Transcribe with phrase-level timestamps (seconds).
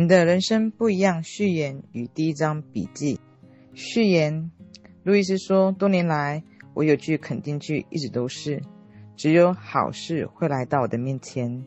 [0.00, 1.22] 你的人生不一样。
[1.22, 3.20] 序言与第一章笔记。
[3.74, 4.50] 序言：
[5.02, 6.42] 路易斯说，多年来
[6.72, 8.62] 我有句肯定句，一直都是：
[9.14, 11.62] 只有好事会来到我的面前。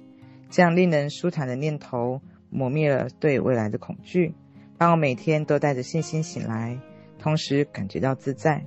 [0.49, 2.19] 这样令人舒坦的念头，
[2.49, 4.33] 磨灭了对未来的恐惧，
[4.79, 6.75] 让我每天都带着信心醒来，
[7.19, 8.65] 同时感觉到自在，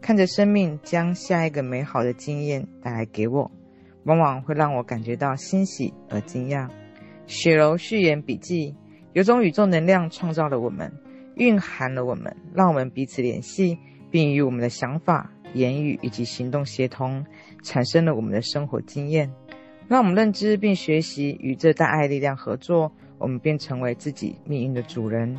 [0.00, 3.50] 看着生命将下一个美好的经验带来给我，
[4.04, 6.66] 往往会让我感觉到欣喜而惊讶。
[7.26, 8.74] 雪柔序言笔记。
[9.12, 10.90] 有种宇宙能量创造了我们，
[11.34, 13.78] 蕴含了我们，让我们彼此联系，
[14.10, 17.24] 并与我们的想法、言语以及行动协同，
[17.62, 19.30] 产生了我们的生活经验。
[19.86, 25.36] 让我们认知并学习与这大爱力量合作，我们便成为自己命运的主人。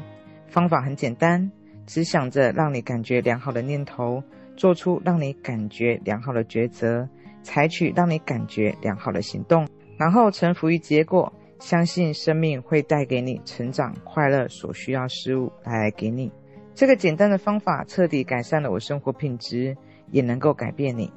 [0.47, 1.51] 方法很简单，
[1.87, 4.21] 只想着让你感觉良好的念头，
[4.55, 7.09] 做出让你感觉良好的抉择，
[7.41, 9.67] 采取让你感觉良好的行动，
[9.97, 11.33] 然后臣服于结果。
[11.63, 16.29] 相信生命会带给你成长、快乐所需要事物带来给你。
[16.75, 19.77] 这个简单的方法彻底改善了我生活品质，
[20.11, 21.09] 也能够改变你。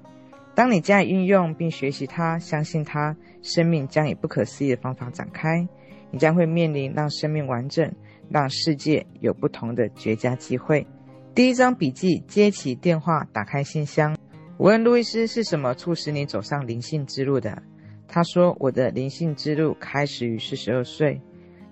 [0.54, 5.66] 当你加以运用并学习它，相信它，生命将以不可思议的方法展开。
[6.12, 7.92] 你将会面临让生命完整、
[8.30, 10.86] 让世界有不同的绝佳机会。
[11.34, 14.16] 第一张笔记：接起电话，打开信箱。
[14.58, 17.60] 我问路易斯：是什么促使你走上灵性之路的？
[18.08, 21.20] 他说：“我的灵性之路开始于四十二岁。”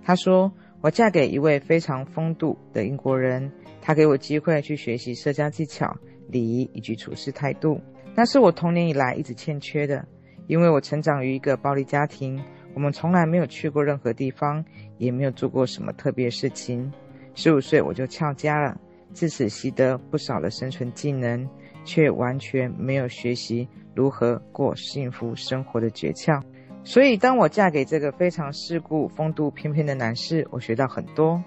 [0.02, 5.96] 他说：“我嫁给一位非常风度的英国人，他给我机会去学习社交技巧、
[6.28, 7.80] 礼仪以及处事态度，
[8.14, 10.06] 那是我童年以来一直欠缺的。
[10.46, 12.38] 因为我成长于一个暴力家庭，
[12.74, 14.62] 我们从来没有去过任何地方，
[14.98, 16.92] 也没有做过什么特别事情。
[17.34, 18.78] 十五岁我就翘家了，
[19.14, 21.48] 自此习得不少的生存技能，
[21.84, 26.42] 却完全没有学习。”如何过幸福生活的诀窍。
[26.82, 31.40] 所以，当我嫁给这个非常世故、风度翩翩的男士，我学到很多。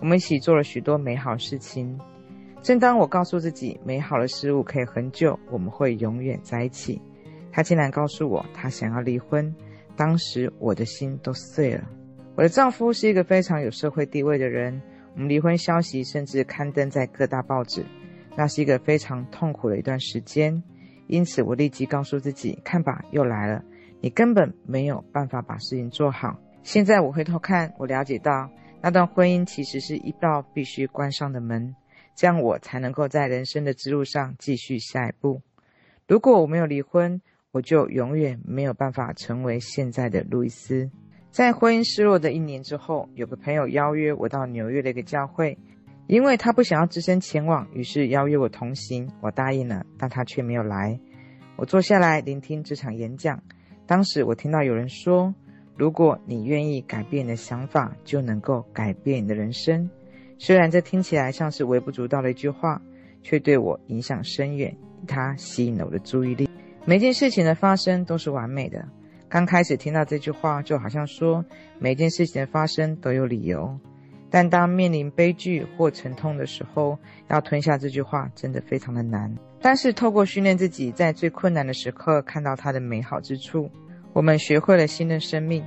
[0.00, 1.98] 我们一起做了许多美好事情。
[2.62, 7.02] 正当我告诉自己美好的事物可以很久，我们会永远在一起，
[7.50, 9.52] 他竟然告诉我他想要离婚。
[9.96, 11.82] 当时我的心都碎了。
[12.36, 14.80] 我的丈夫是一个非常有社会地位的人，
[15.14, 17.84] 我们离婚消息甚至刊登在各大报纸，
[18.38, 20.62] 那是一个非常痛苦的一段时间。
[21.08, 23.64] 因此，我立即告诉自己：“看吧，又来了！
[24.00, 28.48] 你根本没有办法把事情做好。”现在我回头看，我了解到
[28.80, 31.74] 那段婚姻其实是一道必须关上的门，
[32.14, 35.42] 这样我才能够在人生的之路上继续下一步。
[36.06, 40.88] 如果我没有离婚，我就永远没有办法成为现在的路易斯。
[41.32, 45.58] 在婚姻失落的一年之后，有个朋友邀约我到纽约的一个教会。
[46.08, 49.08] 因为他不想要只身前往，于是邀约我同行。
[49.20, 50.98] 我答应了，但他却没有来。
[51.56, 53.42] 我坐下来聆听这场演讲。
[53.86, 55.34] 当时我听到有人说
[55.76, 59.90] ：“如果你愿意改变你的想法，就能够改变你的人生。”
[60.38, 62.80] 虽然这听起来像是微不足道的一句话，
[63.22, 64.74] 却对我影响深远。
[65.06, 66.48] 它吸引了我的注意力。
[66.86, 68.82] 每件事情的发生都是完美的。
[69.28, 71.44] 刚开始听到这句话，就好像说
[71.78, 73.78] 每件事情的发生都有理由。
[74.30, 79.34] 但当面临悲剧或沉痛的时候，要吞下这句话真的非常的难。
[79.60, 83.70] 但是透过训练自己，在最困难的时刻看到它的美好之处，
[84.12, 85.64] 我们学会了信任生命。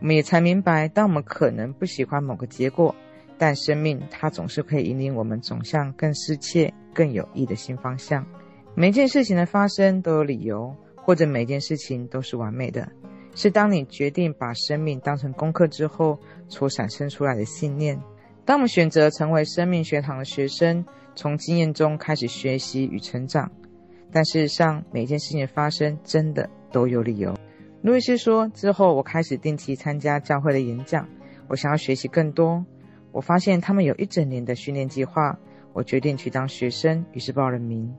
[0.00, 2.94] 我们也才明白，当我们可能不喜欢某个结果，
[3.36, 8.24] 但生命它总是可以引领我们走向更适切、更有益的新方向。
[8.74, 12.86] 每件事情的发生都有理由，或者每件事情都是完美的。
[13.34, 16.18] 是当你决定把生命当成功课之后，
[16.48, 18.00] 所产生出来的信念。
[18.44, 20.84] 当我们选择成为生命学堂的学生，
[21.16, 23.50] 从经验中开始学习与成长。
[24.12, 27.34] 但事实上，每件事情的发生真的都有理由。
[27.82, 31.08] 路易斯说：“之后，我开始定期参加教会的演讲，
[31.48, 32.64] 我想要学习更多。
[33.10, 35.38] 我发现他们有一整年的训练计划，
[35.72, 37.92] 我决定去当学生，于是报了名。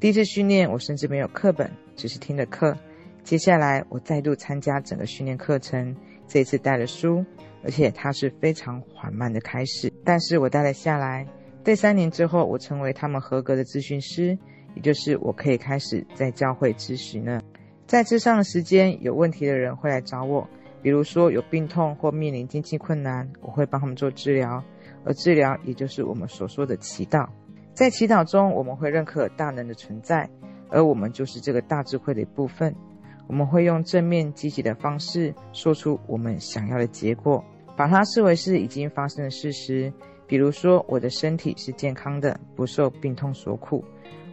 [0.00, 2.76] 第一次训练，我甚至没有课本，只是听了课。”
[3.22, 5.94] 接下来，我再度参加整个训练课程。
[6.26, 7.24] 这次带了书，
[7.64, 9.92] 而且它是非常缓慢的开始。
[10.04, 11.26] 但是我带了下来。
[11.64, 14.38] 第三年之后，我成为他们合格的咨询师，
[14.74, 17.42] 也就是我可以开始在教会咨询了。
[17.86, 20.48] 在咨上的时间，有问题的人会来找我，
[20.80, 24.62] 比如说有病痛或面临经济困难，我会帮他们做治疗。
[25.04, 27.26] 而治疗，也就是我们所说的祈祷。
[27.74, 30.30] 在祈祷中，我们会认可大能的存在，
[30.68, 32.74] 而我们就是这个大智慧的一部分。
[33.30, 37.44] 我们会用正面积极的方式说出我们想要的结果，
[37.76, 39.90] 把它视为是已经发生的事实。
[40.26, 43.84] 比如说，我的身体是健康的，不受病痛所苦；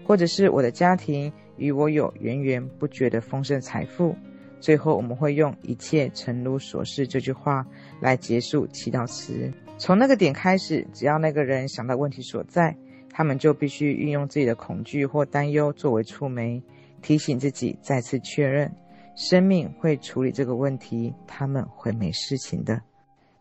[0.03, 4.15] 或者是我的家庭与我有源源不绝的丰盛财富。
[4.59, 7.63] 最后我们会用“一切诚如所示”这句话
[8.01, 9.53] 来结束祈祷词。
[9.77, 12.75] 从那个点开始，只要那个人想到问题所在，
[13.11, 16.59] 他们就必须运用自己的恐惧或担忧作为触媒，
[17.03, 18.71] 提醒自己再次确认：
[19.17, 22.79] 生命会处理这个问题，他们会没事情的。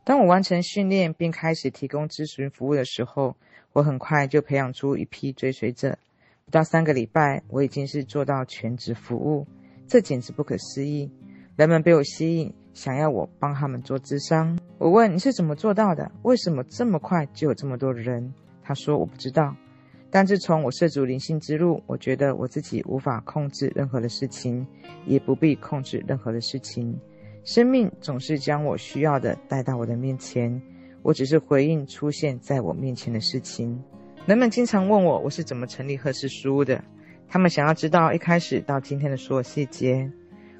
[0.05, 3.37] 当我完成训练并开始提供咨询服务的时候，
[3.75, 5.99] 我很快就培养出一批追随者。
[6.46, 9.46] 不到三个礼拜，我已经是做到全职服务，
[9.87, 11.11] 这简直不可思议。
[11.56, 14.58] 人们被我吸引，想要我帮他们做智商。
[14.79, 16.11] 我问，你是怎么做到的？
[16.22, 18.32] 为什么这么快就有这么多人？
[18.62, 19.55] 他说我不知道。
[20.17, 24.67] 但自从我涉足灵性之路，我觉得我自己无法控制任何的事情，
[25.05, 26.99] 也不必控制任何的事情。
[27.45, 30.59] 生命总是将我需要的带到我的面前，
[31.03, 33.79] 我只是回应出现在我面前的事情。
[34.25, 36.83] 人们经常问我，我是怎么成立赫氏书的？
[37.29, 40.11] 他们想要知道一开始到今天的所有细节。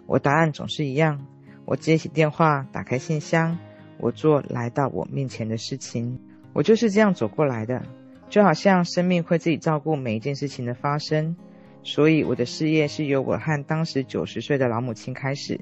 [0.05, 1.27] 我答案总是一样：
[1.65, 3.57] 我接起电话，打开信箱，
[3.97, 6.21] 我做来到我面前的事情。
[6.53, 7.83] 我就是这样走过来的，
[8.29, 11.37] 就好像生命会自己照顾每一件事情的发生。
[11.83, 15.61] 所以我的事业是由我和当时九十岁的老母亲开始，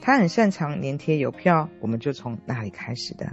[0.00, 3.32] 她很擅长粘贴邮票，我们就从那里开始的。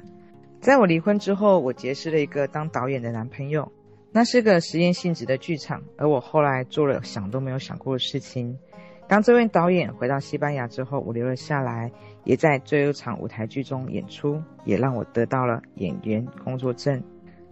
[0.59, 3.71] 在我离婚之后，我结识了一个当导演的男朋友。
[4.11, 8.57] 那是个实验性质的剧场，而我后来做了想都没有想过的事情。
[9.07, 11.91] 当这位导演回到西班牙之后，我留了下来，
[12.23, 17.03] 也在最后一场舞台剧中演出，也让我得到了演员工作证。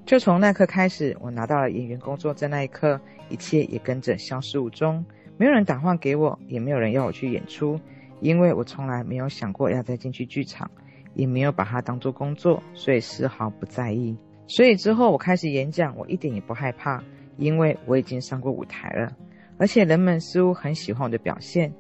[0.06, 5.04] 就从那刻开始，我拿到了演员工作证那一刻，一切也跟着消失无踪。
[5.36, 7.80] 没有人打电话给我，也没有人要我去演出，
[8.22, 10.70] 因为我从来没有想过要再进去剧场，
[11.16, 14.16] 也没有把它当做工作，所以丝毫不在意。
[14.48, 17.04] 所以之后我开始演讲，我一点也不害怕，
[17.38, 19.12] 因为我已经上过舞台了，
[19.58, 21.74] 而且人们似乎很喜欢我的表现。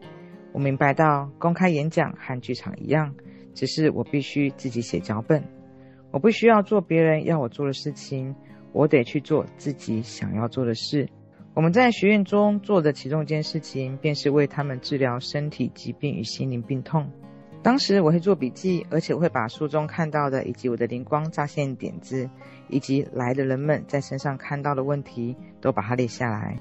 [0.52, 3.14] 我明白到公开演讲和剧场一样，
[3.54, 5.44] 只是我必须自己写脚本，
[6.16, 8.34] 我不需要做别人要我做的事情，
[8.72, 11.10] 我得去做自己想要做的事。
[11.54, 17.12] 我们在学院中做的其中一件事情，便是为他们治疗身体疾病与心灵病痛。
[17.62, 22.30] 当时我会做笔记，而且我会把书中看到的，以及我的灵光乍现点子，
[22.70, 26.58] 以及来的人们在身上看到的问题，都把它列下来。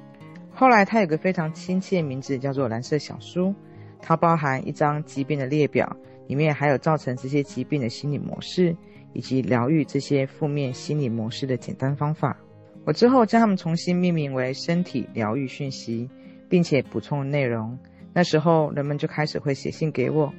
[0.50, 3.54] 后来它有个非常亲切的名字，叫做蓝色小书。
[4.02, 5.96] 它包含一张疾病的列表，
[6.26, 8.76] 里面还有造成这些疾病的心理模式，
[9.14, 12.36] 以及疗愈这些负面心理模式的简单方法。
[12.84, 16.10] 我之后将它们重新命名为身体疗愈讯息，
[16.50, 17.78] 并且补充内容。
[18.12, 20.30] 那时候人们就开始会写信给我。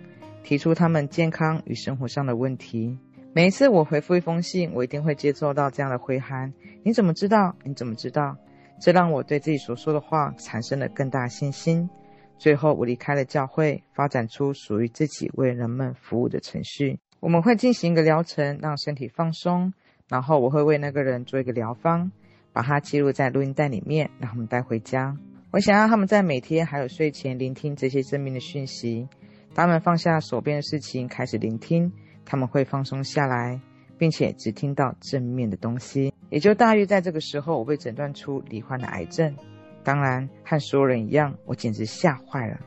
[0.44, 3.00] 提出他们健康与生活上的问题。
[3.34, 6.54] 每一次我回复一封信，我一定会接受到这样的回函
[6.86, 7.56] ：“你怎么知道？
[7.64, 8.38] 你怎么知道？”
[8.80, 11.90] 这让我对自己所说的话产生了更大信心。
[12.38, 17.00] 最后，我离开了教会，发展出属于自己为人们服务的程序。
[17.26, 19.74] 我们会进行一个疗程，让身体放松，
[20.08, 22.12] 然后我会为那个人做一个疗方，
[22.54, 25.18] 把它记录在录音带里面，让他们带回家。
[25.50, 29.10] 我想要他们在每天还有睡前聆听这些正面的讯息。
[29.56, 31.92] 他们放下手边的事情，开始聆听，
[32.26, 33.60] 他们会放松下来，
[33.98, 36.14] 并且只听到正面的东西。
[36.30, 39.36] 也就大约在这个时候，我被诊断出罹患了癌症。
[39.84, 42.60] 当然，和所有人一样，我简直吓坏了。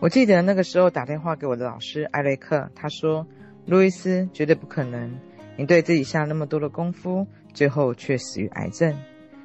[0.00, 3.26] 我记得那个时候打电话给我的老师艾瑞克，他说
[3.66, 5.10] ：“路易斯，绝对不可能，
[5.56, 8.96] 你对自己下那么多的功夫，最后却死于癌症。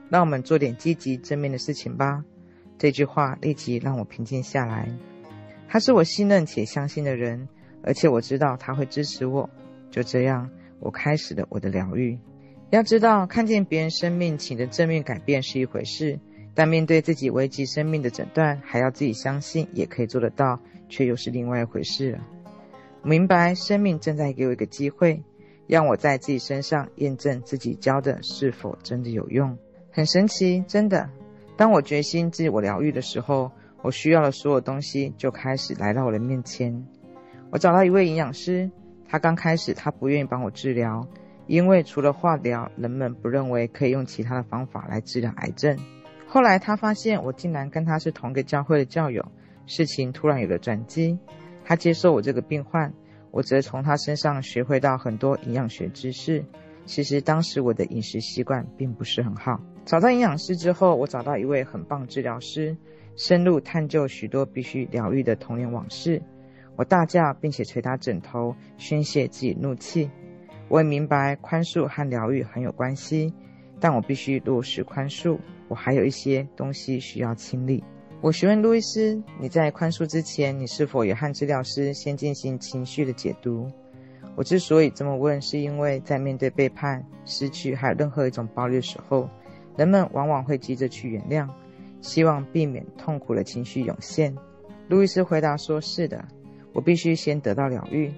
[0.10, 2.24] 让我们做点积极正面的事情吧。”
[2.80, 4.88] 这句话立即让我平静下来。
[5.68, 7.50] 他是我信任且相信的人，
[7.84, 9.50] 而且我知道他会支持我。
[9.91, 10.50] 就这样，
[10.80, 12.18] 我开始了我的疗愈。
[12.70, 16.20] 要知道，看见别人生命起的正面改变是一回事，
[16.53, 22.20] 但面对自己危及生命的诊断，还要自己相信也可以做得到，却又是另外一回事了。
[23.08, 25.24] 明白，生命正在给我一个机会，
[25.66, 29.58] 让我在自己身上验证自己教的是否真的有用。
[29.94, 31.10] 很神奇，真的。
[31.56, 36.86] 当我决心自我疗愈的时候，我需要的所有东西就开始来到我的面前。
[37.50, 38.70] 我找到一位营养师，
[39.08, 41.08] 他刚开始他不愿意帮我治疗，
[41.46, 45.80] 因为除了化疗，人们不认为可以用其他的方法来治疗癌症。
[46.28, 49.32] 后来他发现我竟然跟他是同个教会的教友，
[49.66, 51.18] 事情突然有了转机。
[51.67, 52.93] 他接受我这个病患，
[53.29, 56.45] 我则从他身上学会到很多营养学知识。
[56.86, 59.59] 其实当时我的饮食习惯并不是很好。
[59.83, 62.77] 找到营养师之后，我找到一位很棒治疗师。
[63.17, 66.21] 深入探究许多必须疗愈的童年往事，
[66.77, 70.09] 我大叫并且捶打枕头，宣泄自己怒气。
[70.69, 73.33] 我也明白宽恕和疗愈很有关系，
[73.81, 75.38] 但我必须落实宽恕。
[75.67, 77.83] 我还有一些东西需要清理。
[78.19, 83.71] 我询问路易斯：“你在宽恕之前，你是否有和治疗师先进行情绪的解读？”
[84.36, 89.29] 我之所以这么问，是因为在面对背叛、失去还有任何一种暴力的时候，
[89.75, 91.47] 人们往往会急着去原谅，
[92.01, 94.36] 希望避免痛苦的情绪涌现。
[94.89, 96.24] 路易斯回答说：“是的，
[96.74, 98.12] 我必须先得到疗愈。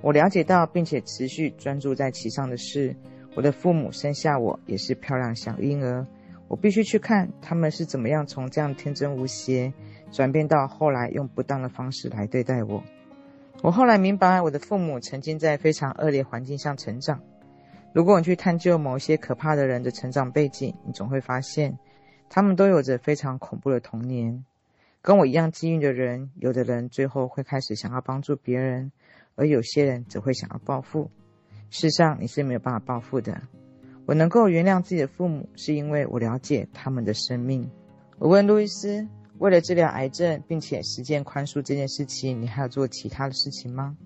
[0.00, 2.94] 我了解到并且持续专注在其上的是，
[3.34, 6.06] 我的父母生下我也是漂亮小婴儿。
[6.48, 9.72] 我必须去看他们是怎么样从这样天真无邪，
[10.12, 12.82] 转变到后来用不当的方式来对待我。
[13.62, 17.20] 我后来明白，我的父母曾经在非常恶劣环境下成长。
[17.94, 21.78] 如果你去探究某些可怕的人的成长背景，你总会发现，
[22.28, 24.44] 他们都有着非常恐怖的童年。
[25.00, 28.90] 跟我一样机遇的人，有的人最后会开始想要帮助别人，
[29.34, 31.10] 而有些人则会想要报复。
[31.70, 33.42] 事实上，你是没有办法报复的。
[34.06, 37.70] 我能够原谅自己的父母，是因为我了解他们的生命。
[38.18, 39.06] 我问路易斯，
[39.38, 43.96] 为了治疗癌症并且实践宽恕这件事情，你还要做其他的事情吗？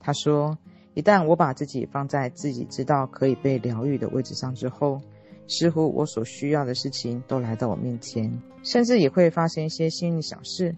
[0.00, 0.56] 他说，
[0.94, 5.00] 一旦我把自己放在自己知道可以被疗愈的位置上之后，
[5.46, 8.32] 似乎我所需要的事情都来到我面前，
[8.62, 10.74] 甚至也会发生一些幸运小事。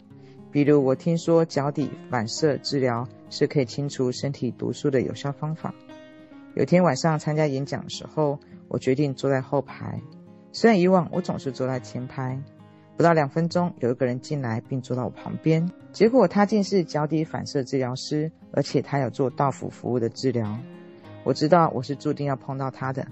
[0.51, 5.75] 比如，我听说脚底反射治疗是可以清除身体毒素的有效方法。
[6.55, 8.39] 有天晚上参加演讲的时候，
[8.69, 10.01] 我决定坐在后排，
[10.53, 12.41] 虽然以往我总是坐在前排。
[12.97, 20.57] 不到两分钟，有一个人进来并坐到我旁边，结果他竟是脚底反射治疗师，而且他有做到府服务的治疗。
[21.25, 23.05] 我知道我是注定要碰到他的，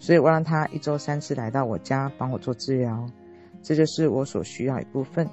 [0.00, 3.06] 所以我让他一周三次来到我家帮我做治疗，
[3.62, 5.28] 这就是我所需要一部分。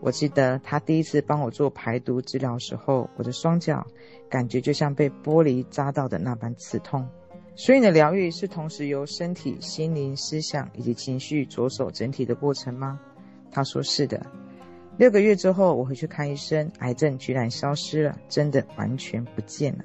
[0.00, 3.86] 我记得他第一次帮我做排毒治疗时候，我的双脚
[4.28, 7.08] 感觉就像被玻璃扎到的那般刺痛。
[7.54, 12.98] 所以你的疗愈是同时由身体、心灵、思想以及情绪着手整体的过程吗？
[13.50, 14.24] 他说是的。
[14.96, 19.84] 六个月之后，我回去看医生，癌症居然消失了，真的完全不见了。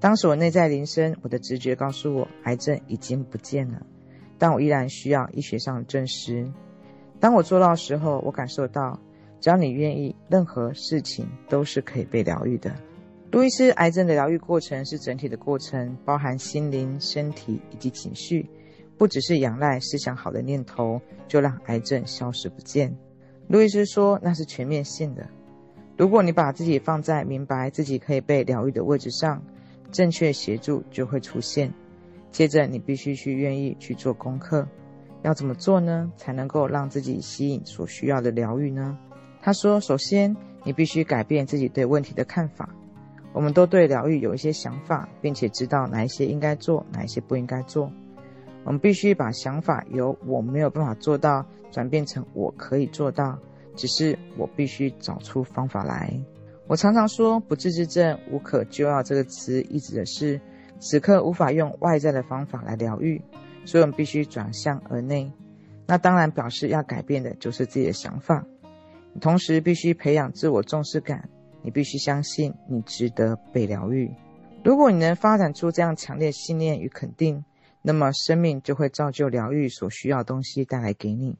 [0.00, 3.86] 当时我内在铃声，我的直觉告诉我，癌症已经不见了，
[4.38, 6.50] 但我依然需要医学上的证实。
[7.20, 8.98] 当我做到时候，我感受到，
[9.40, 12.74] 只要你愿意，任何事情都是可以被疗愈的。
[13.32, 18.46] 路易斯，癌症的疗愈过程是整体的过程，包含心灵、身体以及情绪。
[18.98, 22.94] 不只是仰赖思想好的念头，就让癌症消失不见。
[23.48, 25.26] 路易斯说，那是全面性的。
[25.96, 29.42] 如果你把自己放在明白自己可以被疗愈的位置上，
[29.90, 31.72] 正确协助就会出现。
[32.30, 34.68] 接着，你必须去愿意去做功课。
[35.22, 36.12] 要怎么做呢？
[36.18, 38.98] 才能够让自己吸引所需要的疗愈呢？
[39.40, 42.68] 他说，首先，你必须改变自己对问题的看法。
[43.32, 47.90] 我们都对疗愈有一些想法，并且知道哪一些应该做，哪一些不应该做。
[48.64, 53.38] 我们必须把想法由“我没有办法做到”转变成“我可以做到”，
[53.74, 56.12] 只是我必须找出方法来。
[56.68, 60.40] 我常常说“不治之症，无可救药”这个词，意指的是
[60.78, 63.20] 此刻无法用外在的方法来疗愈，
[63.64, 65.32] 所以我们必须转向而内。
[65.86, 68.46] 那当然表示要改变的就是自己的想法，
[69.20, 71.28] 同时必须培养自我重视感。
[71.62, 74.10] 你必须相信你值得被疗愈。
[74.64, 77.44] 如果你能发展出这样强烈信念与肯定，
[77.82, 81.36] 那么，生命就会造就疗愈所需要的东西带来给你。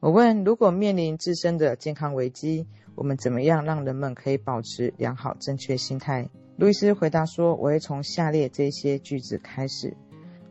[0.00, 6.28] 我问：如果面临自身的健康危机，我们怎么样让人们可以保持良好正确心态？
[6.56, 9.96] 路易斯回答说：“我会从下列这些句子开始：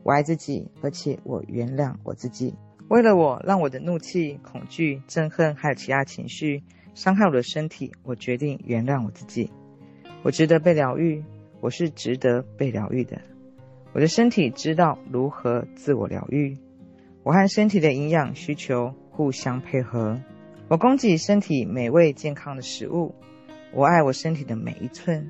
[0.03, 2.55] 我爱自己，而且我原谅我自己。
[2.87, 6.63] 为了我，让我的怒气、恐惧、憎恨还有其他情绪
[6.97, 9.51] 伤害我的身体，我决定原谅我自己。
[10.23, 11.23] 我值得被疗愈，
[11.61, 13.21] 我是值得被疗愈的。”
[13.93, 16.57] 我的身体知道如何自我疗愈，
[17.21, 20.19] 我和身体的营养需求互相配合。
[20.69, 23.13] 我供给身体美味健康的食物，
[23.71, 25.29] 我爱我身体的每一寸。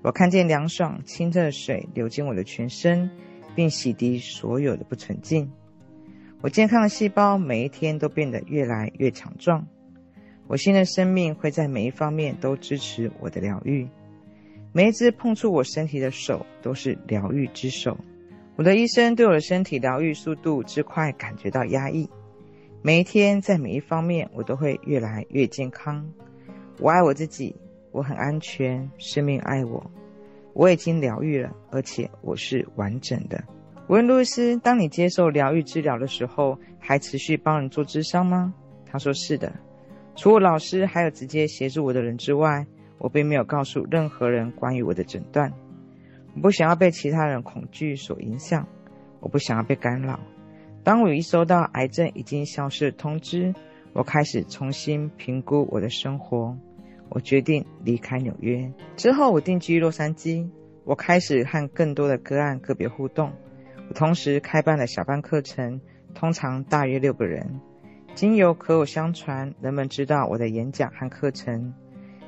[0.00, 3.10] 我看见凉爽清澈的水流进我的全身，
[3.54, 5.52] 并洗涤所有的不纯净。
[6.40, 9.66] 我健康的细胞每一天都变得越来越强壮。
[10.46, 13.88] 我新的生命会在每一方面都支持我的疗愈。
[14.72, 17.96] 每一只碰触我身体的手都是疗愈之手。
[18.56, 22.08] 我的医生对我的身体疗愈速度之快感觉到压抑。
[22.82, 26.06] 每一天，在每一方面，我都会越来越健康。
[26.80, 27.54] 我爱我自己，
[27.92, 29.90] 我很安全，生命爱我。
[30.52, 33.42] 我已经疗愈了，而且我是完整的。
[33.86, 38.52] 我问路易斯：“当你接受疗愈治疗的时候，还持续帮人做智商吗？”
[38.84, 39.52] 他说：“是的，
[40.14, 42.66] 除我老师还有直接协助我的人之外。”
[42.98, 45.52] 我并没有告诉任何人关于我的诊断。
[46.36, 48.68] 我不想要被其他人恐惧所影响，
[49.18, 50.20] 我不想要被干扰。
[50.84, 53.52] 当我一收到癌症已经消失的通知，
[53.92, 56.56] 我开始重新评估我的生活。
[57.08, 60.48] 我决定离开纽约之后，我定居洛杉矶。
[60.84, 63.32] 我开始和更多的个案个别互动。
[63.88, 65.80] 我同时开办了小班课程，
[66.14, 67.60] 通常大约六个人。
[68.14, 71.72] 经由口口相传，人们知道我的演讲和课程。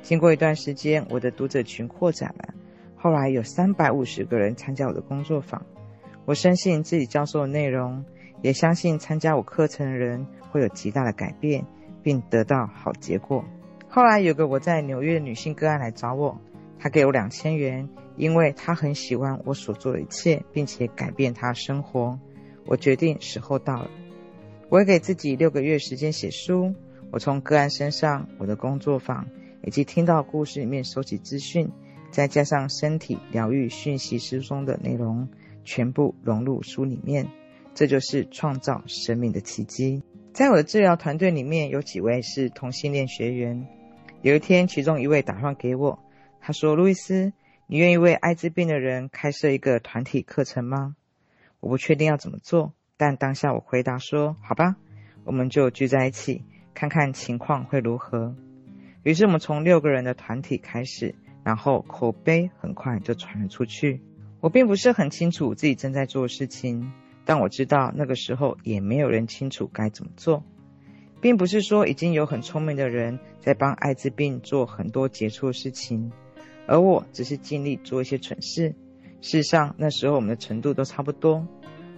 [0.01, 2.53] 经过一段时间，我的读者群扩展了，
[2.95, 5.63] 后来有三百五十个人参加我的工作坊。
[6.25, 8.03] 我深信自己教授的内容，
[8.41, 11.63] 也相信参加我课程的人会有极大的改变，
[12.01, 13.45] 并得到好结果。
[13.87, 16.41] 后来有个我在纽约的女性个案来找我，
[16.79, 17.87] 她给我两千元，
[18.17, 22.19] 因为她很喜欢我所做的一切，并且改变她生活。
[22.65, 23.89] 我决定时候到了，
[24.69, 26.73] 我会给自己六个月时间写书。
[27.11, 29.27] 我从个案身上、我的工作坊
[29.63, 31.69] 以及听到故事里面收集资讯，
[32.11, 35.29] 再加上身体疗愈讯息书中的内容，
[35.63, 37.27] 全部融入书里面。
[37.73, 40.01] 这就是创造生命的奇迹。
[40.33, 43.67] 在我的治疗团队里面，有几位是同性恋学员。
[44.21, 45.99] 有一天，其中一位打电话给我，
[46.41, 47.33] 他说：“路易斯，
[47.67, 50.95] 你愿意为艾滋病的人开设一个团体课程吗？”
[51.59, 54.77] 我不确定要怎么做，但当下我回答说：“好吧，
[55.25, 58.35] 我们就聚在一起，看看情况会如何。”
[59.03, 64.01] 于是我们从六个人的团体开始，然后口碑很快就传了出去。
[64.39, 66.91] 我并不是很清楚自己正在做的事情，
[67.25, 70.43] 但我知道那个时候也没有人清楚该怎么做。
[71.21, 76.11] 并不是说已经有很聪明的人在帮艾滋病做很多杰出的事情，
[76.67, 78.75] 而我只是尽力做一些蠢事。
[79.21, 81.47] 事实上，那时候我们的程度都差不多。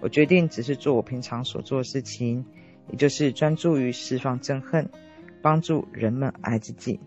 [0.02, 2.46] 我决定只是做我平常所做的事情，
[2.90, 4.90] 也就是专注于释放憎恨，
[5.42, 7.00] 帮助人们爱自己，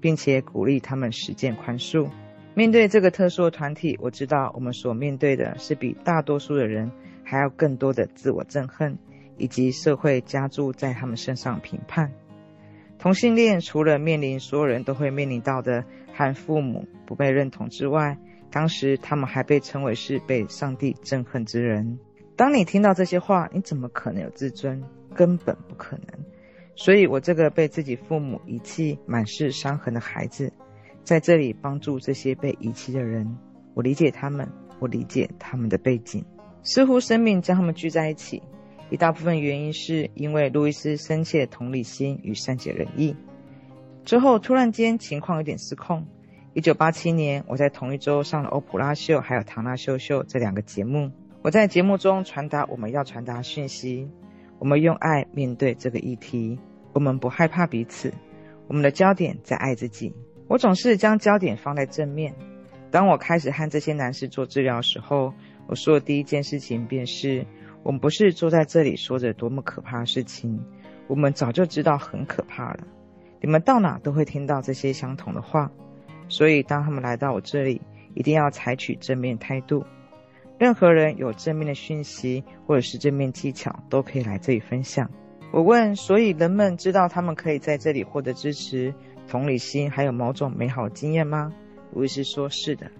[0.00, 2.08] 并且鼓励他们实践宽恕。
[2.54, 6.90] 面对这个特殊的团体，我知道我们所面对的是比大多数的人
[7.24, 8.98] 还要更多的自我憎恨。
[9.40, 12.12] 以及社会加注在他们身上评判。
[12.98, 18.18] 同性恋除了面临所有人都会面临到的和父母不被认同之外，
[18.50, 22.00] 当时他们还被称为是被上帝憎恨之人。
[22.38, 24.80] 当你听到这些话，你怎么可能有自尊？
[25.12, 26.06] 根本不可能。
[26.76, 30.52] 所以，我这个被自己父母遗弃、满是伤痕的孩子，
[31.02, 33.36] 在这里帮助这些被遗弃的人。
[33.74, 34.48] 我理解他们，
[34.78, 36.24] 我理解他们的背景。
[36.62, 38.40] 似乎生命将他们聚在一起。
[38.88, 43.16] 一大部分原因是因为路易斯深切的同理心与善解人意。
[44.04, 46.06] 之后突然间情况有点失控。
[46.54, 51.10] 一九八七年，我在同一周上了欧普拉秀还有唐纳秀秀这两个节目。
[51.42, 54.10] 我在节目中传达我们要传达讯息，
[54.58, 56.58] 我们用爱面对这个议题，
[56.92, 58.12] 我们不害怕彼此，
[58.66, 60.14] 我们的焦点在爱自己。
[60.48, 62.34] 我总是将焦点放在正面。
[62.90, 65.32] 当我开始和这些男士做治疗的时候，
[65.66, 67.46] 我说的第一件事情便是。
[67.84, 70.60] 我们不是坐在这里说着多么可怕的事情，
[71.06, 72.80] 我们早就知道很可怕了。
[73.40, 75.70] 你们到哪都会听到这些相同的话，
[76.28, 77.80] 所以当他们来到我这里，
[78.14, 79.84] 一定要采取正面态度。
[80.58, 85.08] 任何人有正面的讯息或者是正面技巧，都可以来这里分享。
[85.52, 88.92] 我问，所以人们知道他们可以在这里获得支持、
[89.28, 91.54] 同理心，还有某种美好经验吗？
[91.94, 92.90] 路易斯说：是的，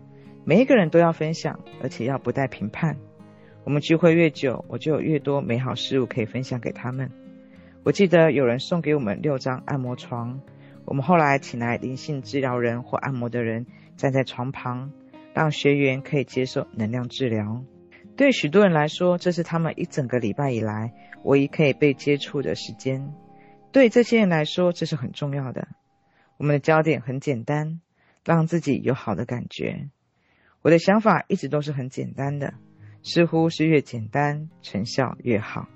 [0.45, 2.97] 每一个人都要分享，而且要不带评判。
[3.65, 7.11] 我们聚会越久，我就有越多美好事物可以分享给他们。
[7.83, 10.41] 我记得有人送给我们六张按摩床，
[10.87, 13.67] 我们后来请来灵性治疗人或按摩的人
[13.97, 14.93] 站在床旁，
[15.39, 17.63] 让学员可以接受能量治疗。
[18.17, 23.15] 对许多人来说，这是他们一整个礼拜以来唯一可以被接触的时间。
[23.71, 25.69] 对这些人来说，这是很重要的。
[26.39, 27.81] 我们的焦点很简单，
[28.25, 29.91] 让自己有好的感觉。
[30.61, 32.55] 我的想法一直都是很简单的。
[33.05, 35.69] 似乎是越简单，成效越好。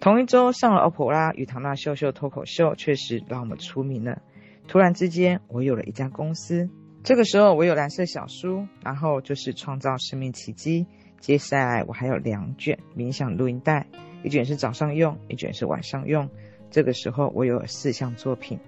[0.00, 4.22] 同一周上了欧普拉与唐纳秀秀脱口秀，确实让我们出名了。
[4.68, 6.70] 突然之间，我有了一家公司。
[7.04, 10.86] 这个时候，我有蓝色小书，然后就是创造生命奇迹。
[11.18, 13.88] 接下来，我还有两卷冥想录音带，
[14.22, 16.30] 一卷是早上用，一卷是晚上用。
[16.70, 18.60] 这个时候，我有四项作品。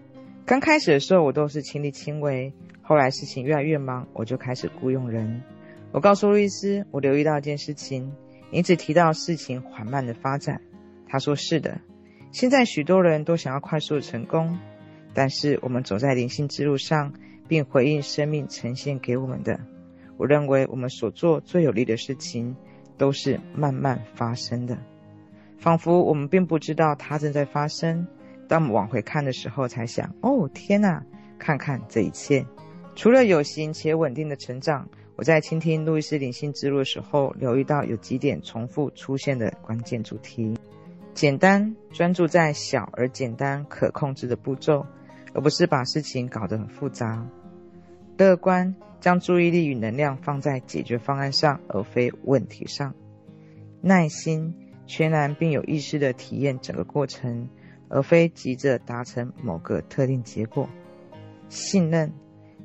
[0.44, 2.52] 刚开始的时候，我都是亲力亲为。
[2.82, 5.40] 后来事情越来越忙，我就开始雇佣人。
[5.92, 8.12] 我告诉路易斯，我留意到一件事情，
[8.50, 10.60] 你只提到事情缓慢的发展。
[11.06, 11.80] 他说：“是的，
[12.32, 14.58] 现在许多人都想要快速的成功，
[15.14, 17.14] 但是我们走在灵性之路上，
[17.48, 19.60] 并回应生命呈现给我们的。
[20.16, 22.56] 我认为我们所做最有利的事情，
[22.96, 24.78] 都是慢慢发生的，
[25.58, 28.06] 仿佛我们并不知道它正在发生。
[28.48, 31.04] 当我们往回看的时候，才想：哦，天哪！
[31.38, 32.46] 看看这一切，
[32.94, 40.58] 除了有形且稳定的成长。”我在倾听路易斯灵性之路的时候，留意到有几点重复出现的关键主题。
[41.14, 44.84] 简单，专注在小而简单可控制的步骤，
[45.34, 47.28] 而不是把事情搞得很复杂。
[48.16, 52.94] 乐观，将注意力与能量放在解决方案上，而非问题上。
[53.82, 54.54] 耐心，
[54.86, 57.48] 全然并有意识地体验整个过程，
[57.88, 60.68] 而非急着达成某个特定结果。
[61.48, 62.12] 信任，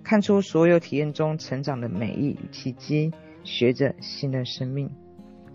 [0.03, 3.12] 看出所有体验中成长的美意与契机，
[3.43, 4.89] 学着信任生命。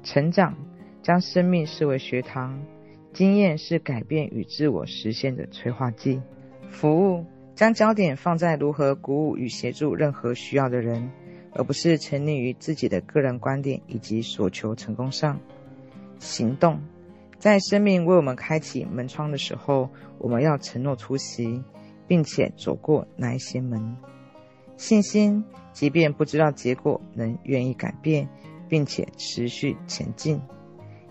[0.02, 0.54] 成长，
[1.02, 2.60] 将生命视为学堂。
[3.12, 6.20] 经验是改变与自我实现的催化剂。
[6.74, 11.10] 服务，将焦点放在如何鼓舞与协助任何需要的人，
[11.54, 15.38] 而不是沉溺于自己的个人观点以及所求成功上。
[16.18, 16.80] 行动，
[17.38, 21.62] 在生命为我们开启门窗的时候，我们要承诺出席，
[22.06, 23.96] 并且走过那一些门。
[24.76, 28.28] 信心，即便不知道结果，能愿意改变，
[28.68, 30.40] 并且持续前进。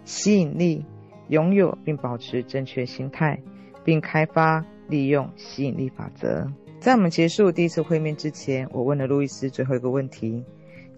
[0.04, 0.86] 吸引力。
[1.30, 3.40] 拥有并保持正确心态，
[3.86, 6.46] 并开发利用吸引力法则。
[6.80, 10.44] 在我们结束第一次会面之前，我问了路易斯最后一个问题：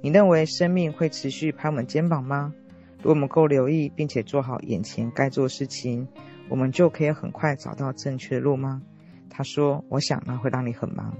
[0.02, 2.54] 你认为生命会持续拍我们肩膀吗？
[2.98, 6.08] 如果我们够留意，并且做好眼前该做的事情，
[6.50, 8.82] 我们就可以很快找到正确的路吗？
[9.30, 11.15] 他说：“我想那会让你很忙。”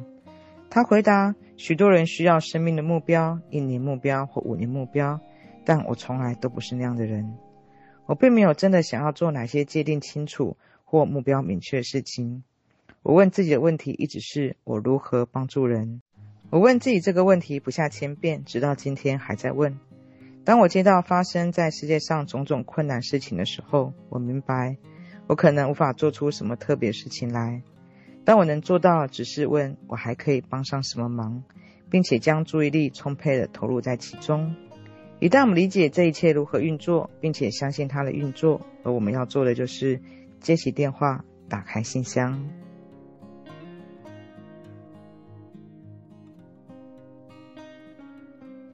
[0.69, 5.19] 他回答：“许多人需要生命的目标，一年目标或五年目标，
[5.63, 7.38] 但我从来都不是那样的人。”
[8.08, 12.43] 我并没有真的想要做哪些界定清楚或目标明确的事情。
[13.06, 16.02] 我问自己的问题一直是：我如何帮助人？
[16.50, 19.78] 我问自己这个问题不下千遍，直到今天还在问。
[20.44, 24.78] 当我接到发生在世界上种种困难事情的时候，我明白
[25.28, 27.62] 我可能无法做出什么特别事情来。
[28.24, 31.44] 但我能做到只是问我还可以帮上什么忙，
[31.91, 34.56] 并且将注意力充沛地投入在其中。
[35.20, 40.02] 一旦我们理解这一切如何运作，并且相信它的运作，而我们要做的就是
[40.39, 42.50] 接起电话，打开信箱。